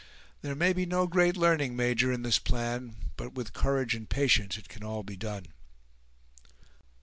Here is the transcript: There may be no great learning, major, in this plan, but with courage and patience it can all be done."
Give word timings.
There 0.41 0.55
may 0.55 0.73
be 0.73 0.87
no 0.87 1.05
great 1.05 1.37
learning, 1.37 1.75
major, 1.75 2.11
in 2.11 2.23
this 2.23 2.39
plan, 2.39 2.95
but 3.17 3.33
with 3.35 3.53
courage 3.53 3.93
and 3.93 4.09
patience 4.09 4.57
it 4.57 4.67
can 4.67 4.83
all 4.83 5.03
be 5.03 5.15
done." 5.15 5.45